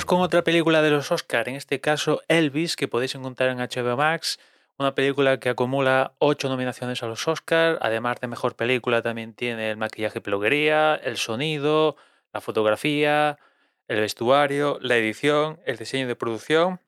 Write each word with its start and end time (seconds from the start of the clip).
con 0.00 0.22
otra 0.22 0.42
película 0.42 0.80
de 0.80 0.90
los 0.90 1.12
Oscar, 1.12 1.50
en 1.50 1.54
este 1.54 1.78
caso 1.82 2.22
Elvis, 2.28 2.76
que 2.76 2.88
podéis 2.88 3.14
encontrar 3.14 3.50
en 3.50 3.58
HBO 3.58 3.94
Max. 3.94 4.40
Una 4.78 4.94
película 4.94 5.38
que 5.38 5.50
acumula 5.50 6.14
ocho 6.18 6.48
nominaciones 6.48 7.02
a 7.02 7.06
los 7.06 7.28
Oscar. 7.28 7.78
Además 7.82 8.18
de 8.18 8.26
mejor 8.26 8.56
película, 8.56 9.02
también 9.02 9.34
tiene 9.34 9.70
el 9.70 9.76
maquillaje 9.76 10.18
y 10.18 10.22
peluquería, 10.22 10.94
el 10.94 11.18
sonido, 11.18 11.96
la 12.32 12.40
fotografía, 12.40 13.38
el 13.86 14.00
vestuario, 14.00 14.78
la 14.80 14.96
edición, 14.96 15.60
el 15.66 15.76
diseño 15.76 16.08
de 16.08 16.16
producción. 16.16 16.80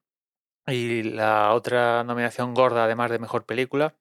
Y 0.67 1.03
la 1.03 1.53
otra 1.53 2.05
nominación 2.05 2.55
gorda, 2.55 2.85
además 2.85 3.11
de 3.11 3.19
mejor 3.19 3.45
película, 3.45 3.95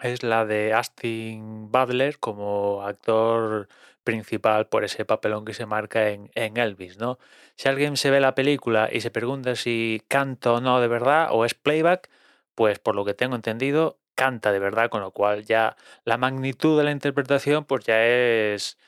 es 0.00 0.22
la 0.22 0.44
de 0.46 0.72
Austin 0.74 1.70
Butler 1.70 2.18
como 2.18 2.82
actor 2.82 3.68
principal 4.04 4.68
por 4.68 4.84
ese 4.84 5.04
papelón 5.04 5.44
que 5.44 5.54
se 5.54 5.66
marca 5.66 6.10
en, 6.10 6.30
en, 6.34 6.56
Elvis, 6.56 6.98
¿no? 6.98 7.18
Si 7.56 7.68
alguien 7.68 7.96
se 7.96 8.10
ve 8.10 8.20
la 8.20 8.34
película 8.34 8.88
y 8.92 9.00
se 9.00 9.10
pregunta 9.10 9.56
si 9.56 10.02
canta 10.08 10.52
o 10.52 10.60
no 10.60 10.80
de 10.80 10.88
verdad 10.88 11.28
o 11.32 11.44
es 11.44 11.54
playback, 11.54 12.10
pues 12.54 12.78
por 12.78 12.94
lo 12.96 13.04
que 13.04 13.14
tengo 13.14 13.36
entendido, 13.36 13.98
canta 14.16 14.52
de 14.52 14.58
verdad, 14.58 14.90
con 14.90 15.02
lo 15.02 15.12
cual 15.12 15.44
ya 15.44 15.76
la 16.04 16.18
magnitud 16.18 16.78
de 16.78 16.84
la 16.84 16.90
interpretación 16.92 17.64
pues 17.64 17.84
ya 17.84 18.04
es, 18.04 18.78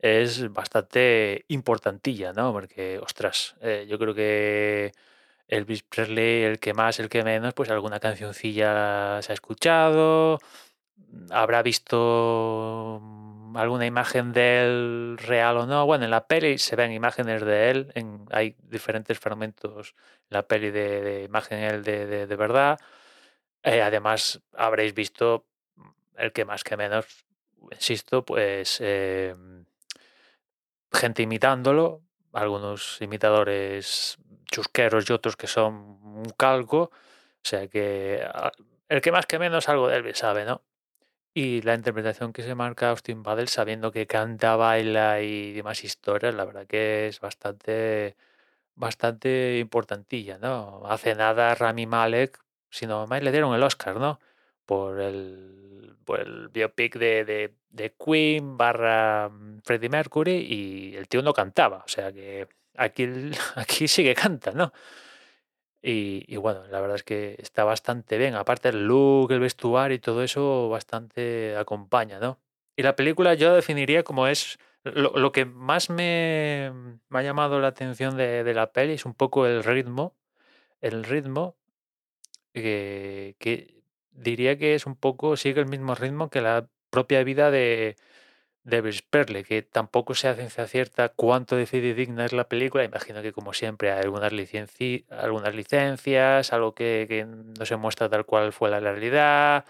es 0.00 0.52
bastante 0.52 1.44
importantilla, 1.48 2.32
¿no? 2.32 2.52
Porque, 2.52 2.98
ostras, 3.00 3.56
eh, 3.62 3.86
yo 3.88 3.98
creo 3.98 4.14
que 4.14 4.92
Elvis 5.48 5.82
Presley, 5.84 6.42
el 6.44 6.58
que 6.58 6.74
más, 6.74 6.98
el 7.00 7.08
que 7.08 7.22
menos, 7.22 7.54
pues 7.54 7.70
alguna 7.70 8.00
cancioncilla 8.00 9.20
se 9.22 9.32
ha 9.32 9.34
escuchado, 9.34 10.38
habrá 11.30 11.62
visto 11.62 12.98
mm, 13.02 13.56
alguna 13.56 13.86
imagen 13.86 14.32
de 14.32 14.64
él 14.64 15.18
real 15.18 15.56
o 15.58 15.66
no. 15.66 15.86
Bueno, 15.86 16.04
en 16.04 16.10
la 16.10 16.26
peli 16.26 16.58
se 16.58 16.76
ven 16.76 16.92
imágenes 16.92 17.42
de 17.44 17.70
él, 17.70 17.92
en, 17.94 18.26
hay 18.30 18.56
diferentes 18.62 19.18
fragmentos 19.18 19.94
en 20.30 20.34
la 20.36 20.46
peli 20.46 20.70
de, 20.70 21.00
de 21.02 21.24
imagen 21.24 21.58
él 21.60 21.82
de, 21.84 22.06
de, 22.06 22.26
de 22.26 22.36
verdad. 22.36 22.78
Eh, 23.62 23.82
además, 23.82 24.42
habréis 24.54 24.94
visto 24.94 25.46
mm, 25.76 25.82
el 26.18 26.32
que 26.32 26.44
más 26.44 26.64
que 26.64 26.76
menos, 26.76 27.26
insisto, 27.72 28.24
pues 28.24 28.78
eh, 28.80 29.34
gente 30.92 31.22
imitándolo, 31.22 32.02
algunos 32.32 33.00
imitadores 33.00 34.18
chusqueros 34.50 35.08
y 35.08 35.12
otros 35.12 35.36
que 35.36 35.46
son 35.46 35.74
un 36.02 36.32
calco. 36.36 36.90
O 37.46 37.48
sea 37.48 37.68
que 37.68 38.26
ah, 38.32 38.52
el 38.88 39.00
que 39.00 39.12
más 39.12 39.26
que 39.26 39.38
menos 39.38 39.68
algo 39.68 39.88
de 39.88 39.96
él 39.98 40.14
sabe, 40.14 40.44
¿no? 40.44 40.62
Y 41.34 41.62
la 41.62 41.74
interpretación 41.74 42.32
que 42.32 42.42
se 42.42 42.54
marca 42.54 42.90
Austin 42.90 43.22
Butler 43.22 43.48
sabiendo 43.48 43.92
que 43.92 44.06
canta, 44.06 44.56
baila 44.56 45.20
y 45.22 45.52
demás 45.52 45.84
historias, 45.84 46.34
la 46.34 46.44
verdad 46.46 46.66
que 46.66 47.08
es 47.08 47.20
bastante, 47.20 48.16
bastante 48.74 49.58
importantilla, 49.58 50.38
¿no? 50.38 50.82
Hace 50.86 51.14
nada 51.14 51.54
Rami 51.54 51.86
Malek, 51.86 52.40
sino 52.70 53.06
más 53.06 53.22
le 53.22 53.32
dieron 53.32 53.54
el 53.54 53.62
Oscar, 53.62 53.96
¿no? 53.96 54.20
Por 54.64 55.00
el, 55.00 55.96
por 56.04 56.20
el 56.20 56.48
biopic 56.48 56.96
de, 56.98 57.24
de, 57.24 57.54
de 57.70 57.94
Queen 57.94 58.56
barra 58.56 59.28
mm, 59.28 59.60
Freddie 59.62 59.90
Mercury 59.90 60.36
y 60.38 60.96
el 60.96 61.08
tío 61.08 61.22
no 61.22 61.34
cantaba, 61.34 61.82
o 61.84 61.88
sea 61.88 62.12
que 62.12 62.48
aquí, 62.78 63.08
aquí 63.56 63.88
sí 63.88 64.04
que 64.04 64.14
canta, 64.14 64.52
¿no? 64.52 64.72
Y, 65.88 66.36
bueno, 66.36 66.66
la 66.66 66.80
verdad 66.80 66.96
es 66.96 67.04
que 67.04 67.36
está 67.38 67.62
bastante 67.62 68.18
bien. 68.18 68.34
Aparte 68.34 68.70
el 68.70 68.86
look, 68.86 69.30
el 69.30 69.38
vestuario 69.38 69.94
y 69.94 70.00
todo 70.00 70.24
eso 70.24 70.68
bastante 70.68 71.56
acompaña, 71.56 72.18
¿no? 72.18 72.40
Y 72.74 72.82
la 72.82 72.96
película 72.96 73.34
yo 73.34 73.54
definiría 73.54 74.02
como 74.02 74.26
es... 74.26 74.58
Lo, 74.82 75.16
lo 75.16 75.32
que 75.32 75.44
más 75.44 75.90
me, 75.90 76.72
ha 77.10 77.22
llamado 77.22 77.60
la 77.60 77.68
atención 77.68 78.16
de, 78.16 78.52
la 78.54 78.72
peli 78.72 78.94
es 78.94 79.04
un 79.04 79.14
poco 79.14 79.46
el 79.46 79.62
ritmo. 79.62 80.16
El 80.80 81.04
ritmo 81.04 81.56
que, 82.52 83.36
que 83.38 83.82
diría 84.10 84.58
que 84.58 84.74
es 84.74 84.86
un 84.86 84.96
poco, 84.96 85.36
sigue 85.36 85.60
el 85.60 85.66
mismo 85.68 85.94
ritmo 85.94 86.30
que 86.30 86.40
la 86.40 86.68
propia 86.90 87.22
vida 87.24 87.50
de, 87.50 87.96
de 88.66 88.78
Elvis 88.78 89.02
Presley, 89.02 89.44
que 89.44 89.62
tampoco 89.62 90.14
se 90.14 90.26
hace 90.26 90.40
ciencia 90.40 90.66
cierta 90.66 91.08
cuánto 91.08 91.54
de 91.54 91.66
digna 91.94 92.24
es 92.24 92.32
la 92.32 92.48
película. 92.48 92.82
Imagino 92.82 93.22
que, 93.22 93.32
como 93.32 93.52
siempre, 93.52 93.92
hay 93.92 94.02
algunas, 94.02 94.32
licenci 94.32 95.06
algunas 95.08 95.54
licencias, 95.54 96.52
algo 96.52 96.74
que, 96.74 97.26
no 97.58 97.64
se 97.64 97.76
muestra 97.76 98.08
tal 98.08 98.26
cual 98.26 98.52
fue 98.52 98.68
la 98.70 98.80
realidad, 98.80 99.64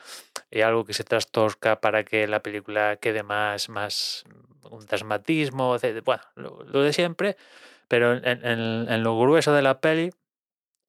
y 0.51 0.63
algo 0.63 0.87
que 0.87 0.95
se 0.95 1.05
trastorca 1.05 1.79
para 1.81 2.05
que 2.05 2.27
la 2.27 2.41
película 2.41 2.97
quede 2.97 3.23
más, 3.23 3.69
más 3.69 4.25
un 4.71 4.87
trasmatismo, 4.87 5.77
bueno, 6.05 6.23
lo, 6.35 6.83
de 6.83 6.93
siempre. 6.95 7.37
Pero 7.89 8.15
en, 8.15 9.03
lo 9.03 9.19
grueso 9.19 9.53
de 9.53 9.63
la 9.63 9.81
peli, 9.81 10.11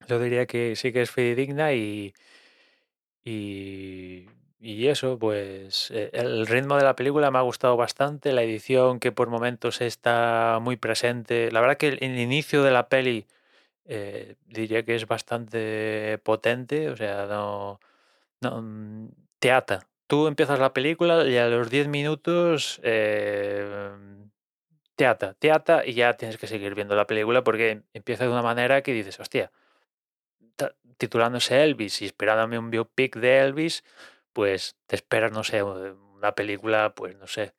yo 0.07 0.18
diría 0.19 0.45
que 0.45 0.78
sí 0.78 0.94
que 0.94 1.01
es 1.01 1.12
fidedigna 1.12 1.74
y, 1.74 2.13
y 3.25 3.96
y 4.59 4.88
eso, 4.88 5.19
pues 5.19 5.91
eh, 5.91 6.09
el 6.13 6.47
ritmo 6.47 6.78
de 6.78 6.84
la 6.84 6.95
película 6.95 7.29
me 7.31 7.38
ha 7.38 7.41
gustado 7.41 7.78
bastante, 7.78 8.34
la 8.34 8.44
edición 8.44 9.00
que 9.00 9.12
por 9.12 9.29
momentos 9.29 9.81
está 9.81 10.59
muy 10.62 10.78
presente. 10.78 11.51
La 11.51 11.62
verdad 11.62 11.78
que 11.78 11.90
el, 11.90 12.03
el 12.03 12.19
inicio 12.19 12.63
de 12.63 12.72
la 12.72 12.90
peli 12.90 13.28
eh, 13.85 14.35
diría 14.47 14.84
que 14.84 14.95
es 14.95 15.07
bastante 15.07 16.19
potente, 16.23 16.90
o 16.90 16.95
sea, 16.97 17.25
no, 17.28 17.79
mm, 18.41 19.07
te 19.40 19.51
ata. 19.51 19.88
Tú 20.07 20.28
empiezas 20.28 20.59
la 20.59 20.74
película 20.74 21.25
y 21.28 21.38
a 21.38 21.47
los 21.50 21.69
10 21.69 21.88
minutos 21.88 22.79
eh, 22.84 23.91
te 24.95 25.06
ata, 25.06 25.34
te 25.35 25.51
ata 25.51 25.85
y 25.85 25.94
ya 25.94 26.13
tienes 26.16 26.38
que 26.38 26.47
seguir 26.47 26.75
viendo 26.75 26.95
la 26.95 27.07
película 27.07 27.44
porque 27.44 27.84
empieza 27.94 28.24
de 28.25 28.31
una 28.31 28.41
manera 28.41 28.81
que 28.81 28.94
dices, 28.94 29.19
hostia, 29.19 29.51
titulándose 30.97 31.63
Elvis 31.63 32.01
y 32.01 32.06
esperándome 32.06 32.59
un 32.59 32.72
biopic 32.72 33.16
de 33.18 33.39
Elvis 33.39 33.84
pues 34.37 34.77
te 34.85 34.95
esperas, 34.95 35.31
no 35.31 35.43
sé, 35.43 35.63
una 35.63 36.35
película, 36.35 36.93
pues 36.93 37.17
no 37.17 37.25
sé, 37.25 37.55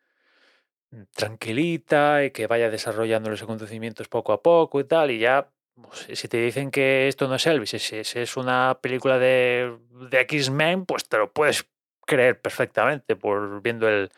mm, 0.91 1.03
tranquilita 1.13 2.25
y 2.25 2.31
que 2.31 2.47
vaya 2.47 2.71
desarrollando 2.71 3.31
los 3.31 3.43
acontecimientos 3.43 4.07
poco 4.09 4.33
a 4.33 4.43
poco 4.43 4.79
y 4.79 4.85
tal, 4.85 5.11
y 5.11 5.19
ya, 5.19 5.51
pues, 5.75 6.07
si 6.21 6.29
te 6.29 6.39
dicen 6.39 6.71
que 6.71 7.09
esto 7.09 7.27
no 7.27 7.35
es 7.35 7.47
Elvis, 7.49 7.71
si 7.71 7.97
es 7.99 8.37
una 8.37 8.79
película 8.81 9.19
de, 9.19 9.77
de 9.91 10.21
X-Men, 10.21 10.87
pues 10.87 11.09
te 11.09 11.19
lo 11.19 11.33
puedes 11.33 11.69
creer 12.07 12.41
perfectamente 12.41 13.17
por 13.17 13.61
viendo 13.61 13.89
el, 13.89 14.11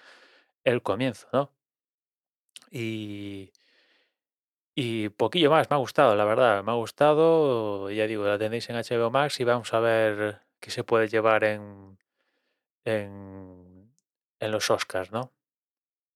el 0.65 0.83
comienzo, 0.83 1.29
¿no? 1.33 1.53
Y, 2.71 3.53
y 4.75 5.09
poquillo 5.11 5.51
más, 5.51 5.71
me 5.71 5.77
ha 5.77 5.79
gustado, 5.79 6.15
la 6.15 6.27
verdad, 6.27 6.63
me 6.63 6.73
ha 6.73 6.75
gustado, 6.75 7.91
ya 7.91 8.07
digo, 8.07 8.27
la 8.27 8.39
tenéis 8.39 8.69
en 8.69 8.77
HBO 8.77 9.11
Max 9.11 9.41
y 9.41 9.45
vamos 9.45 9.73
a 9.73 9.81
ver 9.81 10.43
qué 10.61 10.71
se 10.71 10.85
puede 10.85 11.09
llevar 11.09 11.45
en 11.45 12.00
en, 12.85 13.95
en 14.41 14.51
los 14.53 14.71
Oscars, 14.71 15.13
¿no? 15.13 15.33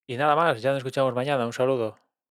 Y 0.06 0.16
nada 0.16 0.36
más, 0.36 0.62
ya 0.62 0.70
nos 0.70 0.78
escuchamos 0.78 1.14
mañana. 1.14 1.46
Un 1.46 1.52
saludo. 1.52 1.98